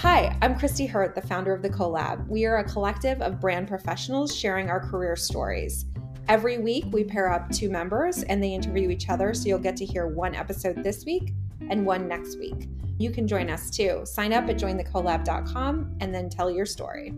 [0.00, 2.26] Hi, I'm Christy Hurt, the founder of the CoLab.
[2.26, 5.84] We are a collective of brand professionals sharing our career stories.
[6.26, 9.76] Every week, we pair up two members and they interview each other, so you'll get
[9.76, 11.34] to hear one episode this week
[11.68, 12.70] and one next week.
[12.98, 14.00] You can join us too.
[14.04, 17.12] Sign up at jointhecolab.com and then tell your story.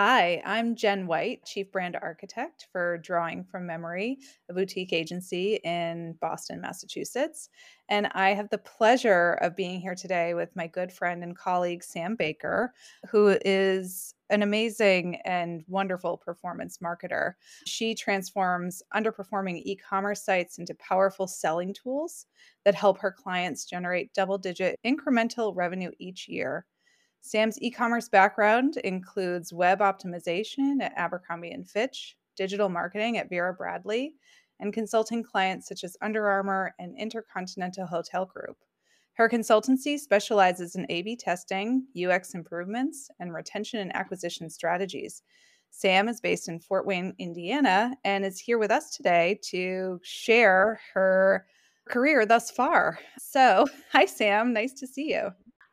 [0.00, 6.14] Hi, I'm Jen White, Chief Brand Architect for Drawing from Memory, a boutique agency in
[6.20, 7.48] Boston, Massachusetts.
[7.88, 11.82] And I have the pleasure of being here today with my good friend and colleague,
[11.82, 12.74] Sam Baker,
[13.10, 17.32] who is an amazing and wonderful performance marketer.
[17.66, 22.26] She transforms underperforming e commerce sites into powerful selling tools
[22.64, 26.66] that help her clients generate double digit incremental revenue each year.
[27.20, 34.14] Sam's e-commerce background includes web optimization at Abercrombie and Fitch, digital marketing at Vera Bradley,
[34.60, 38.56] and consulting clients such as Under Armour and Intercontinental Hotel Group.
[39.14, 45.22] Her consultancy specializes in A B testing, UX improvements, and retention and acquisition strategies.
[45.70, 50.80] Sam is based in Fort Wayne, Indiana, and is here with us today to share
[50.94, 51.46] her
[51.88, 52.98] career thus far.
[53.18, 54.52] So, hi, Sam.
[54.52, 55.30] Nice to see you.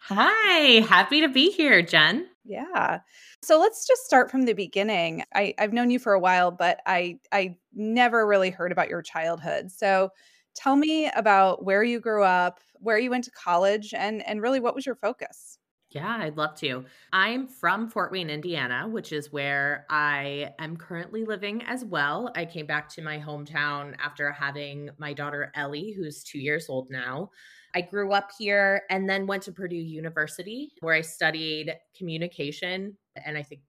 [0.08, 2.28] Hi, happy to be here, Jen.
[2.44, 3.00] Yeah.
[3.42, 5.24] So let's just start from the beginning.
[5.34, 9.02] I, I've known you for a while, but I I never really heard about your
[9.02, 9.72] childhood.
[9.72, 10.10] So
[10.56, 14.60] tell me about where you grew up, where you went to college, and and really
[14.60, 15.58] what was your focus?
[15.96, 16.84] Yeah, I'd love to.
[17.14, 22.34] I'm from Fort Wayne, Indiana, which is where I am currently living as well.
[22.36, 26.90] I came back to my hometown after having my daughter Ellie, who's two years old
[26.90, 27.30] now.
[27.74, 32.98] I grew up here and then went to Purdue University where I studied communication.
[33.26, 33.62] And I think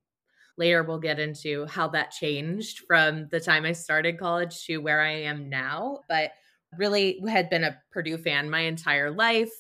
[0.59, 5.01] later we'll get into how that changed from the time I started college to where
[5.01, 6.01] I am now.
[6.09, 6.33] But
[6.77, 9.53] really had been a Purdue fan my entire life.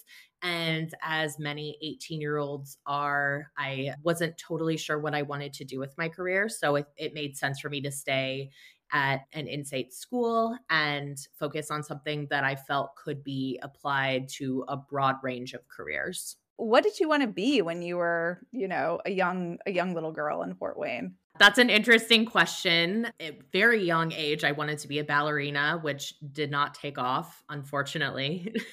[0.47, 5.65] And as many 18 year olds are, I wasn't totally sure what I wanted to
[5.65, 6.49] do with my career.
[6.49, 8.51] So it, it made sense for me to stay
[8.93, 14.65] at an insight school and focus on something that I felt could be applied to
[14.69, 16.37] a broad range of careers.
[16.59, 19.95] What did you want to be when you were, you know, a young a young
[19.95, 21.17] little girl in Fort Wayne?
[21.41, 23.09] That's an interesting question.
[23.19, 27.43] At very young age, I wanted to be a ballerina, which did not take off,
[27.49, 28.55] unfortunately.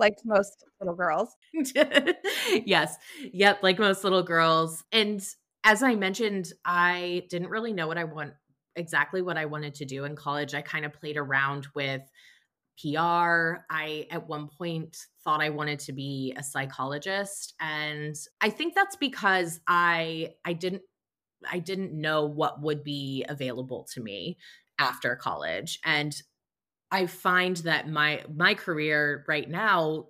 [0.00, 1.36] like most little girls.
[2.66, 2.96] yes.
[3.32, 4.82] Yep, like most little girls.
[4.90, 5.22] And
[5.62, 8.32] as I mentioned, I didn't really know what I want
[8.76, 10.54] exactly what I wanted to do in college.
[10.54, 12.02] I kind of played around with
[12.80, 13.58] PR.
[13.70, 17.54] I, at one point, thought I wanted to be a psychologist.
[17.60, 20.82] And I think that's because I, I didn't,
[21.50, 24.38] I didn't know what would be available to me
[24.78, 25.78] after college.
[25.84, 26.14] And
[26.90, 30.06] I find that my, my career right now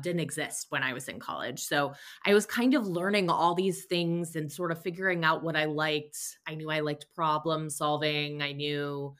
[0.00, 1.60] didn't exist when I was in college.
[1.60, 1.92] So
[2.24, 5.66] I was kind of learning all these things and sort of figuring out what I
[5.66, 6.16] liked.
[6.46, 8.42] I knew I liked problem solving.
[8.42, 9.14] I knew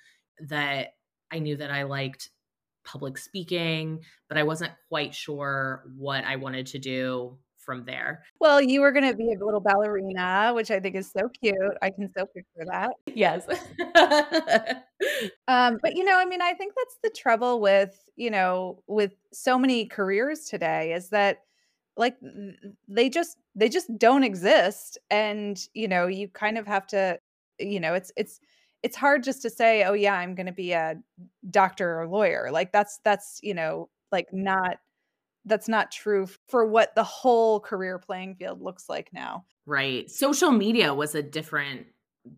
[0.48, 0.94] that
[1.30, 2.30] I knew that I liked
[2.84, 8.24] public speaking, but I wasn't quite sure what I wanted to do from there.
[8.40, 11.56] Well, you were going to be a little ballerina, which I think is so cute.
[11.80, 12.90] I can so picture that.
[13.06, 13.44] Yes.
[15.48, 19.12] um, but you know, I mean, I think that's the trouble with, you know, with
[19.32, 21.38] so many careers today is that
[21.96, 22.16] like
[22.88, 27.18] they just they just don't exist and you know you kind of have to
[27.58, 28.40] you know it's it's
[28.82, 30.94] it's hard just to say oh yeah i'm going to be a
[31.50, 34.78] doctor or lawyer like that's that's you know like not
[35.44, 39.44] that's not true for what the whole career playing field looks like now.
[39.66, 40.10] Right.
[40.10, 41.86] Social media was a different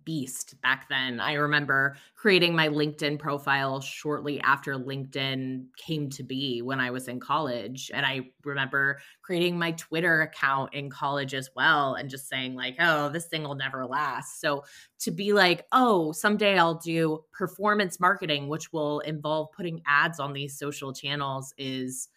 [0.05, 1.21] beast back then.
[1.21, 7.09] I remember creating my LinkedIn profile shortly after LinkedIn came to be when I was
[7.09, 7.91] in college.
[7.93, 12.77] And I remember creating my Twitter account in college as well and just saying, like,
[12.81, 14.41] oh, this thing will never last.
[14.41, 14.65] So
[15.01, 20.33] to be like, oh, someday I'll do performance marketing, which will involve putting ads on
[20.33, 22.09] these social channels is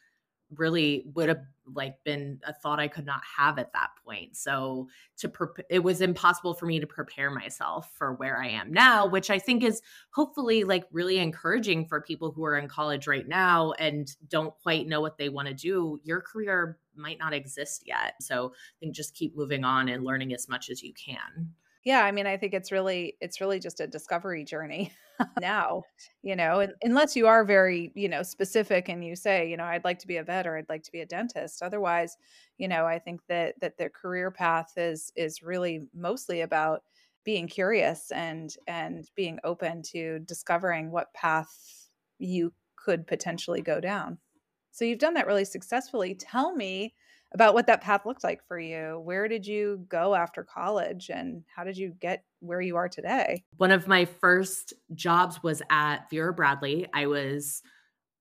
[0.56, 1.42] really would have
[1.74, 4.38] like been a thought I could not have at that point.
[4.38, 8.72] So to pre- it was impossible for me to prepare myself for where I am
[8.72, 13.08] now, which I think is hopefully like really encouraging for people who are in college
[13.08, 16.00] right now and don't quite know what they want to do.
[16.04, 18.14] Your career might not exist yet.
[18.22, 21.54] So I think just keep moving on and learning as much as you can.
[21.88, 24.92] Yeah, I mean, I think it's really it's really just a discovery journey
[25.38, 25.86] now,
[26.22, 29.86] you know, unless you are very, you know, specific and you say, you know, I'd
[29.86, 31.62] like to be a vet or I'd like to be a dentist.
[31.64, 32.18] Otherwise,
[32.58, 36.84] you know, I think that that the career path is is really mostly about
[37.24, 41.90] being curious and and being open to discovering what path
[42.20, 44.20] you could potentially go down.
[44.72, 46.16] So you've done that really successfully.
[46.16, 46.96] Tell me
[47.34, 49.02] about what that path looked like for you.
[49.04, 53.44] Where did you go after college and how did you get where you are today?
[53.58, 56.88] One of my first jobs was at Vera Bradley.
[56.94, 57.62] I was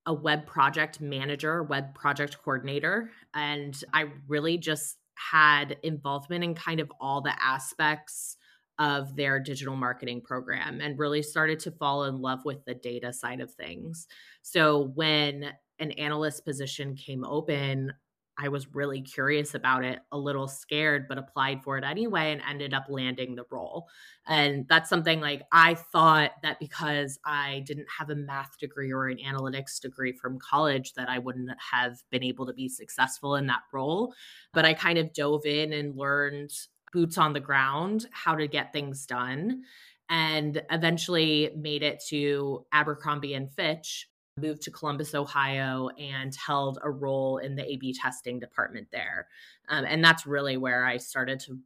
[0.07, 4.97] a web project manager, web project coordinator, and I really just
[5.33, 8.37] had involvement in kind of all the aspects
[8.79, 13.13] of their digital marketing program and really started to fall in love with the data
[13.13, 14.07] side of things.
[14.43, 17.93] So when an analyst position came open,
[18.39, 22.43] I was really curious about it, a little scared, but applied for it anyway and
[22.49, 23.89] ended up landing the role.
[24.27, 29.09] And that's something like I thought that because I didn't have a math degree or
[29.09, 33.47] an analytics degree from college, that I wouldn't have been able to be successful in
[33.47, 34.15] that role.
[34.53, 36.51] But I kind of dove in and learned
[36.93, 39.63] boots on the ground how to get things done
[40.09, 46.91] and eventually made it to Abercrombie and Fitch moved to Columbus, Ohio, and held a
[46.91, 49.29] role in the A B testing department there.
[49.69, 51.59] Um, and that's really where I started to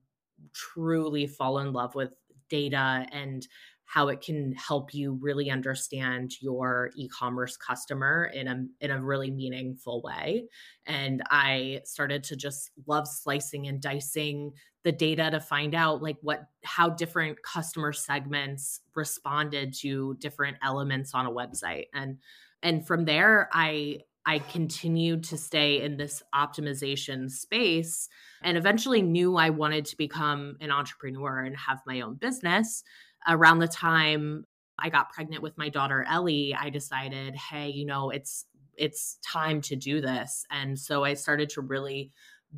[0.55, 2.15] truly fall in love with
[2.49, 3.47] data and
[3.91, 9.31] how it can help you really understand your e-commerce customer in a in a really
[9.31, 10.45] meaningful way
[10.87, 14.53] and i started to just love slicing and dicing
[14.85, 21.13] the data to find out like what how different customer segments responded to different elements
[21.13, 22.19] on a website and
[22.63, 28.09] and from there i i continued to stay in this optimization space
[28.43, 32.83] and eventually knew i wanted to become an entrepreneur and have my own business.
[33.29, 34.45] Around the time
[34.79, 38.47] i got pregnant with my daughter ellie i decided hey you know it's
[38.77, 40.45] it's time to do this.
[40.51, 42.11] And so i started to really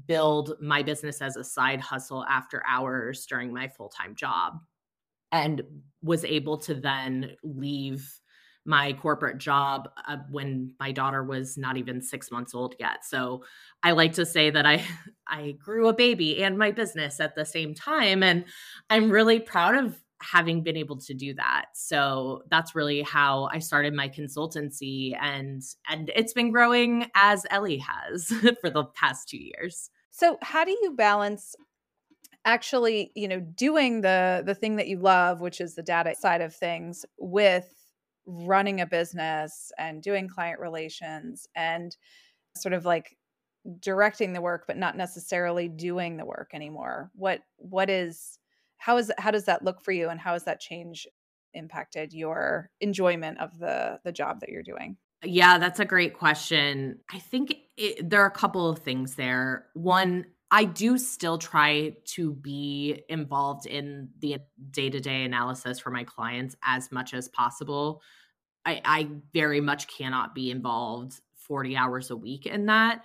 [0.06, 4.58] build my business as a side hustle after hours during my full-time job
[5.32, 5.62] and
[6.02, 8.08] was able to then leave
[8.64, 13.04] my corporate job uh, when my daughter was not even 6 months old yet.
[13.04, 13.44] So
[13.82, 14.84] I like to say that I
[15.26, 18.44] I grew a baby and my business at the same time and
[18.90, 21.66] I'm really proud of having been able to do that.
[21.74, 27.78] So that's really how I started my consultancy and and it's been growing as Ellie
[27.78, 28.26] has
[28.60, 29.90] for the past 2 years.
[30.10, 31.56] So how do you balance
[32.44, 36.40] actually, you know, doing the the thing that you love, which is the data side
[36.40, 37.81] of things with
[38.26, 41.96] running a business and doing client relations and
[42.56, 43.16] sort of like
[43.80, 47.10] directing the work but not necessarily doing the work anymore.
[47.14, 48.38] What what is
[48.78, 51.06] how is how does that look for you and how has that change
[51.54, 54.96] impacted your enjoyment of the the job that you're doing?
[55.24, 56.98] Yeah that's a great question.
[57.12, 59.66] I think it, there are a couple of things there.
[59.74, 64.36] One I do still try to be involved in the
[64.70, 68.02] day to day analysis for my clients as much as possible.
[68.64, 73.02] I, I very much cannot be involved 40 hours a week in that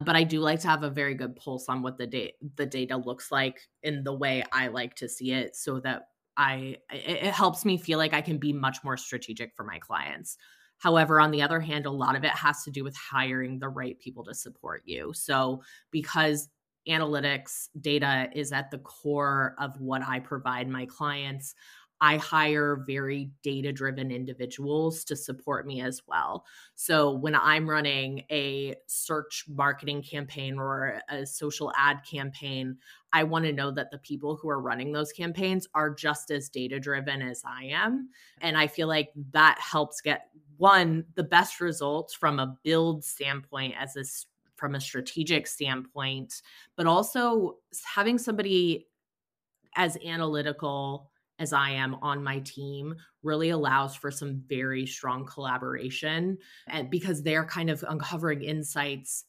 [0.00, 2.66] but I do like to have a very good pulse on what the data the
[2.66, 7.24] data looks like in the way I like to see it so that I it,
[7.24, 10.38] it helps me feel like I can be much more strategic for my clients.
[10.78, 13.68] However, on the other hand, a lot of it has to do with hiring the
[13.68, 15.12] right people to support you.
[15.14, 16.48] So, because
[16.90, 21.54] analytics data is at the core of what I provide my clients.
[22.02, 26.46] I hire very data driven individuals to support me as well.
[26.74, 32.78] So when I'm running a search marketing campaign or a social ad campaign,
[33.12, 36.48] I want to know that the people who are running those campaigns are just as
[36.48, 38.08] data driven as I am.
[38.40, 43.74] And I feel like that helps get one, the best results from a build standpoint
[43.78, 44.04] as a
[44.60, 46.42] from a strategic standpoint,
[46.76, 48.86] but also having somebody
[49.74, 56.36] as analytical as I am on my team really allows for some very strong collaboration
[56.68, 59.24] and because they're kind of uncovering insights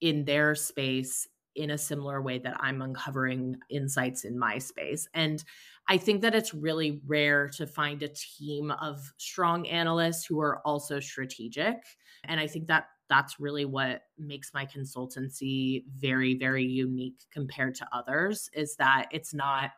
[0.00, 5.06] in their space in a similar way that I'm uncovering insights in my space.
[5.12, 5.44] And
[5.88, 10.60] I think that it's really rare to find a team of strong analysts who are
[10.64, 11.76] also strategic.
[12.24, 17.86] And I think that that's really what makes my consultancy very very unique compared to
[17.92, 19.72] others is that it's not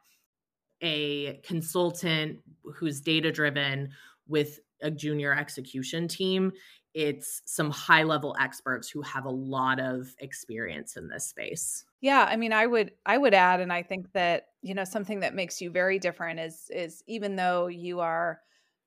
[0.82, 2.38] a consultant
[2.76, 3.90] who's data driven
[4.28, 6.52] with a junior execution team.
[6.94, 11.84] It's some high level experts who have a lot of experience in this space.
[12.00, 15.20] Yeah i mean i would i would add and i think that you know something
[15.20, 18.40] that makes you very different is is even though you are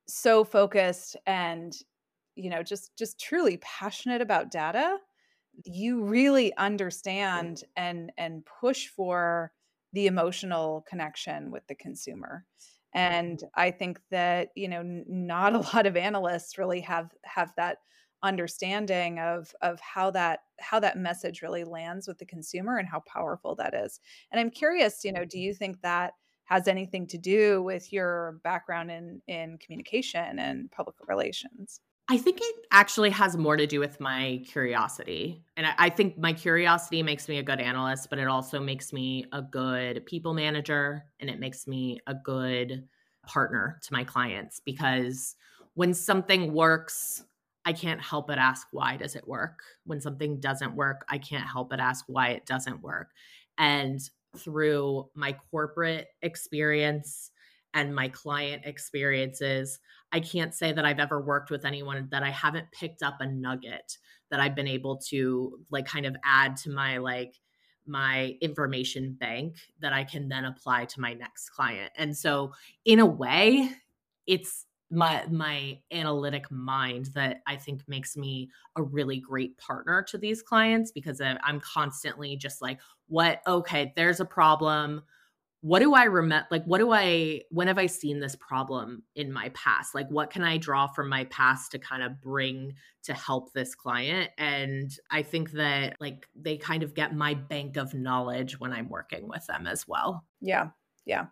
[0.08, 1.74] so focused and
[2.36, 4.98] you know just just truly passionate about data
[5.64, 9.52] you really understand and and push for
[9.94, 12.46] the emotional connection with the consumer
[12.94, 13.48] and mm-hmm.
[13.56, 17.78] i think that you know not a lot of analysts really have have that
[18.26, 23.02] understanding of of how that how that message really lands with the consumer and how
[23.02, 24.00] powerful that is.
[24.32, 25.44] And I'm curious, you know, do mm-hmm.
[25.44, 26.14] you think that
[26.46, 31.80] has anything to do with your background in in communication and public relations?
[32.08, 35.44] I think it actually has more to do with my curiosity.
[35.58, 38.94] And I, I, think my curiosity makes me a good analyst, but it also makes
[38.94, 42.88] me a good people manager and it makes me a good
[43.26, 45.36] partner to my clients because
[45.74, 47.24] when something works,
[47.66, 49.62] I can't help but ask, why does it work?
[49.86, 53.10] When something doesn't work, I can't help but ask why it doesn't work.
[53.58, 54.00] And
[54.38, 57.32] through my corporate experience
[57.76, 59.80] and my client experiences,
[60.12, 63.28] I can't say that I've ever worked with anyone that I haven't picked up a
[63.28, 63.98] nugget
[64.32, 67.36] that I've been able to like kind of add to my like
[67.86, 71.92] my information bank that I can then apply to my next client.
[71.98, 72.54] And so
[72.86, 73.70] in a way,
[74.26, 80.18] it's my my analytic mind that I think makes me a really great partner to
[80.18, 83.42] these clients because uh, I'm constantly just like, what?
[83.46, 85.04] Okay, there's a problem.
[85.66, 86.46] What do I remember?
[86.52, 87.42] Like, what do I?
[87.50, 89.96] When have I seen this problem in my past?
[89.96, 93.74] Like, what can I draw from my past to kind of bring to help this
[93.74, 94.30] client?
[94.38, 98.90] And I think that like they kind of get my bank of knowledge when I'm
[98.90, 100.24] working with them as well.
[100.40, 100.68] Yeah,
[101.04, 101.26] yeah.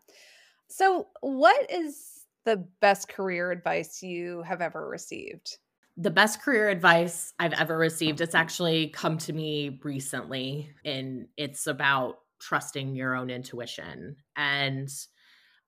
[0.67, 5.59] So, what is the best career advice you have ever received?
[5.95, 11.67] The best career advice I've ever received, it's actually come to me recently, and it's
[11.67, 14.15] about trusting your own intuition.
[14.35, 14.89] And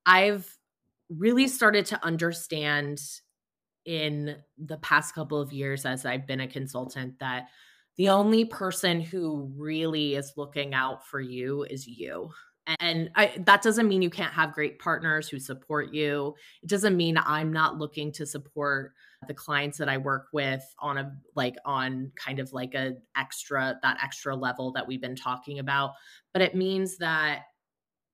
[0.05, 0.49] I've
[1.09, 3.01] really started to understand
[3.85, 7.47] in the past couple of years as I've been a consultant that
[7.97, 12.31] the only person who really is looking out for you is you.
[12.79, 16.35] And I, that doesn't mean you can't have great partners who support you.
[16.63, 18.93] It doesn't mean I'm not looking to support
[19.27, 23.79] the clients that I work with on a like on kind of like a extra
[23.81, 25.91] that extra level that we've been talking about,
[26.33, 27.43] but it means that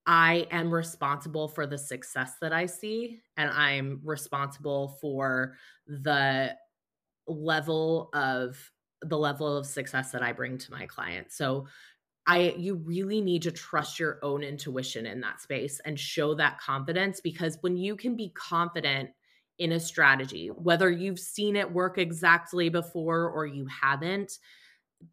[0.06, 5.56] I am responsible for the success that I see and I'm responsible for
[5.88, 6.56] the
[7.28, 8.58] level of
[9.04, 11.36] the level of success that I bring to my clients.
[11.36, 11.68] So
[12.28, 16.60] I you really need to trust your own intuition in that space and show that
[16.60, 19.10] confidence because when you can be confident
[19.58, 24.40] in a strategy, whether you've seen it work exactly before or you haven't,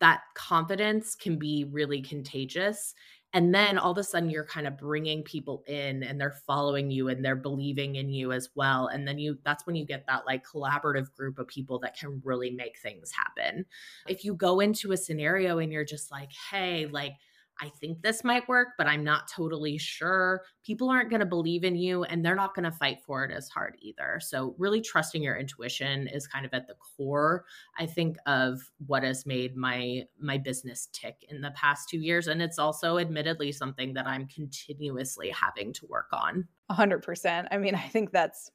[0.00, 2.95] that confidence can be really contagious
[3.35, 6.91] and then all of a sudden you're kind of bringing people in and they're following
[6.91, 8.87] you and they're believing in you as well.
[8.87, 12.23] And then you that's when you get that like collaborative group of people that can
[12.25, 13.67] really make things happen.
[14.07, 17.15] If you go into a scenario and you're just like hey like
[17.61, 20.43] I think this might work, but I'm not totally sure.
[20.65, 23.31] People aren't going to believe in you and they're not going to fight for it
[23.31, 24.21] as hard either.
[24.21, 27.45] So, really trusting your intuition is kind of at the core,
[27.79, 32.29] I think, of what has made my my business tick in the past 2 years
[32.29, 36.47] and it's also admittedly something that I'm continuously having to work on.
[36.71, 37.49] 100%.
[37.50, 38.50] I mean, I think that's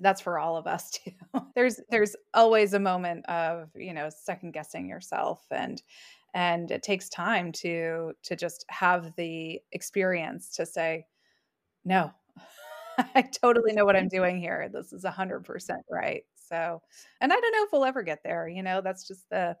[0.00, 1.12] that's for all of us too.
[1.54, 5.82] there's there's always a moment of, you know, second guessing yourself and
[6.34, 11.06] and it takes time to to just have the experience to say
[11.84, 12.10] no
[13.14, 14.68] i totally know what i'm doing here.
[14.72, 16.22] This is 100% right.
[16.34, 16.82] So
[17.20, 19.56] and i don't know if we'll ever get there you know that's just the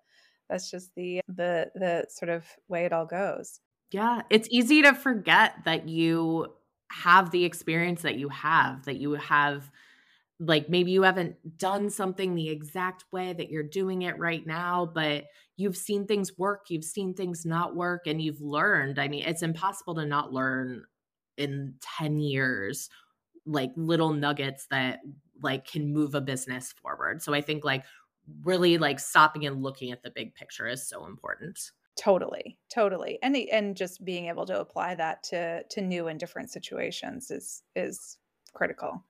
[0.48, 3.60] that's just the the the sort of way it all goes.
[3.90, 6.52] Yeah it's easy to forget that you
[6.90, 9.70] have the experience that you have that you have
[10.40, 14.90] like maybe you haven't done something the exact way that you're doing it right now
[14.92, 15.24] but
[15.56, 18.98] you've seen things work you've seen things not work and you've learned.
[18.98, 20.84] I mean it's impossible to not learn
[21.36, 22.88] in 10 years
[23.46, 25.00] like little nuggets that
[25.42, 27.22] like can move a business forward.
[27.22, 27.84] So i think like
[28.42, 31.58] really like stopping and looking at the big picture is so important.
[31.96, 33.20] Totally totally.
[33.22, 37.62] And and just being able to apply that to to new and different situations is
[37.76, 38.18] is
[38.52, 39.04] critical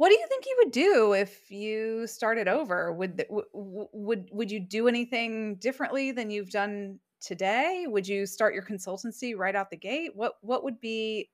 [0.00, 2.90] what do you think you would do if you started over?
[2.90, 7.84] Would would would you do anything differently than you've done today?
[7.86, 10.12] Would you start your consultancy right out the gate?
[10.14, 11.28] What what would be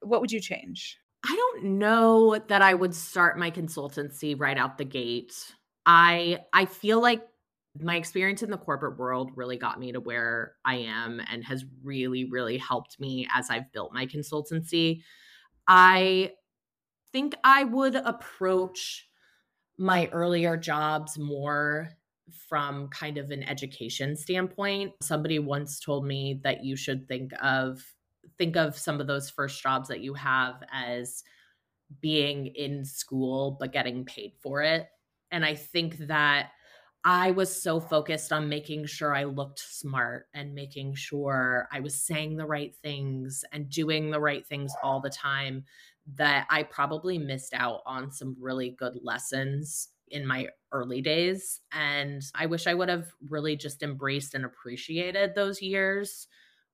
[0.00, 0.96] what would you change?
[1.22, 5.34] I don't know that I would start my consultancy right out the gate.
[5.84, 7.20] I I feel like
[7.78, 11.66] my experience in the corporate world really got me to where I am and has
[11.84, 15.02] really really helped me as I've built my consultancy.
[15.68, 16.32] I
[17.12, 19.08] think I would approach
[19.78, 21.90] my earlier jobs more
[22.48, 24.92] from kind of an education standpoint.
[25.02, 27.82] Somebody once told me that you should think of
[28.38, 31.22] think of some of those first jobs that you have as
[32.00, 34.88] being in school but getting paid for it.
[35.30, 36.50] And I think that
[37.04, 41.96] I was so focused on making sure I looked smart and making sure I was
[41.96, 45.64] saying the right things and doing the right things all the time
[46.14, 51.60] that I probably missed out on some really good lessons in my early days.
[51.72, 56.28] And I wish I would have really just embraced and appreciated those years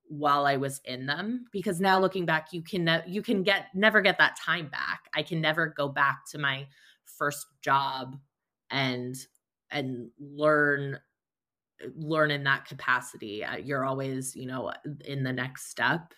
[0.08, 3.66] while I was in them because now looking back you can ne- you can get
[3.74, 5.02] never get that time back.
[5.14, 6.66] I can never go back to my
[7.04, 8.16] first job
[8.70, 9.16] and
[9.70, 10.98] and learn
[11.94, 13.44] learn in that capacity.
[13.44, 14.72] Uh, you're always, you know,
[15.04, 16.12] in the next step.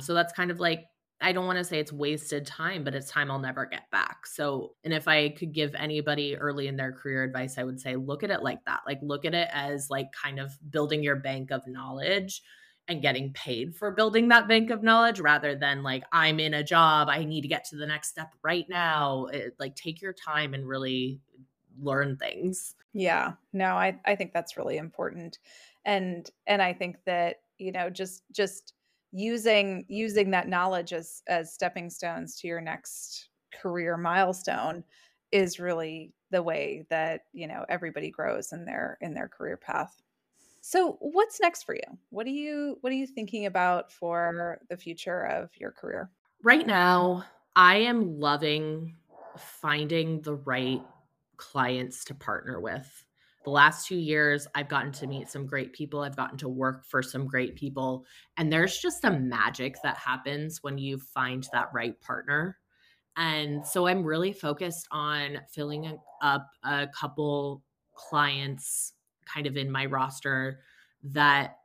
[0.00, 0.86] So that's kind of like
[1.22, 4.26] I don't want to say it's wasted time, but it's time I'll never get back.
[4.26, 7.94] So, and if I could give anybody early in their career advice, I would say
[7.94, 8.80] look at it like that.
[8.86, 12.42] Like, look at it as like kind of building your bank of knowledge
[12.88, 16.64] and getting paid for building that bank of knowledge rather than like, I'm in a
[16.64, 19.26] job, I need to get to the next step right now.
[19.26, 21.20] It, like, take your time and really
[21.80, 22.74] learn things.
[22.92, 25.38] Yeah, no, I, I think that's really important.
[25.84, 28.74] And, and I think that, you know, just, just,
[29.12, 34.82] using using that knowledge as as stepping stones to your next career milestone
[35.30, 40.00] is really the way that you know everybody grows in their in their career path
[40.62, 44.76] so what's next for you what are you what are you thinking about for the
[44.76, 46.10] future of your career
[46.42, 47.22] right now
[47.54, 48.96] i am loving
[49.36, 50.82] finding the right
[51.42, 53.04] clients to partner with
[53.44, 56.00] the last two years, I've gotten to meet some great people.
[56.00, 58.06] I've gotten to work for some great people.
[58.36, 62.58] And there's just a magic that happens when you find that right partner.
[63.16, 67.62] And so I'm really focused on filling up a couple
[67.94, 68.94] clients
[69.26, 70.60] kind of in my roster
[71.04, 71.56] that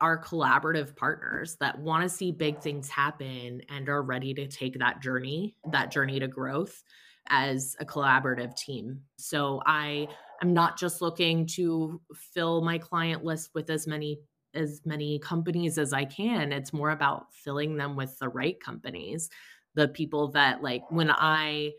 [0.00, 4.78] are collaborative partners that want to see big things happen and are ready to take
[4.78, 6.82] that journey, that journey to growth
[7.28, 9.00] as a collaborative team.
[9.16, 10.08] So I
[10.42, 14.20] I'm not just looking to fill my client list with as many
[14.54, 16.52] as many companies as I can.
[16.52, 19.30] It's more about filling them with the right companies,
[19.74, 21.72] the people that like when I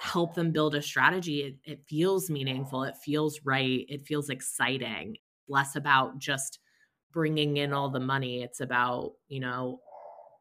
[0.00, 5.16] help them build a strategy, it, it feels meaningful, it feels right, it feels exciting.
[5.48, 6.58] Less about just
[7.12, 8.42] bringing in all the money.
[8.42, 9.80] It's about, you know,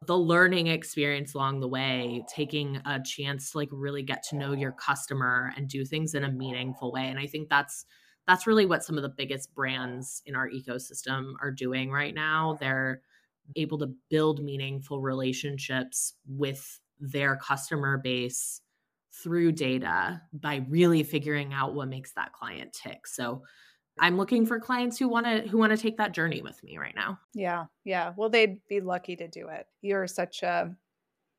[0.07, 4.53] the learning experience along the way, taking a chance to like really get to know
[4.53, 7.07] your customer and do things in a meaningful way.
[7.07, 7.85] And I think that's
[8.27, 12.57] that's really what some of the biggest brands in our ecosystem are doing right now.
[12.59, 13.01] They're
[13.55, 18.61] able to build meaningful relationships with their customer base
[19.11, 23.05] through data by really figuring out what makes that client tick.
[23.07, 23.43] So
[23.99, 26.77] I'm looking for clients who want to who want to take that journey with me
[26.77, 27.19] right now.
[27.33, 27.65] Yeah.
[27.83, 28.13] Yeah.
[28.15, 29.67] Well, they'd be lucky to do it.
[29.81, 30.75] You're such a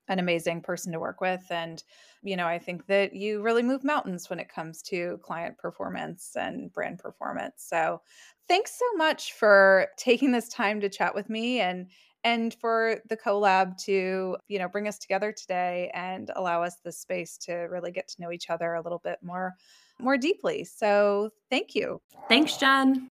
[0.08, 1.82] an amazing person to work with and
[2.22, 6.36] you know, I think that you really move mountains when it comes to client performance
[6.36, 7.64] and brand performance.
[7.68, 8.02] So,
[8.48, 11.90] thanks so much for taking this time to chat with me and
[12.24, 16.92] and for the collab to you know bring us together today and allow us the
[16.92, 19.54] space to really get to know each other a little bit more
[20.00, 20.64] more deeply.
[20.64, 22.00] So thank you.
[22.28, 23.10] Thanks, Jen.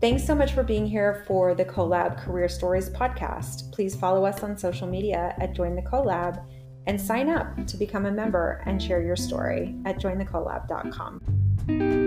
[0.00, 3.72] Thanks so much for being here for the Collab Career Stories podcast.
[3.72, 6.44] Please follow us on social media at Join the Collab
[6.88, 12.01] and sign up to become a member and share your story at jointhecollab.com.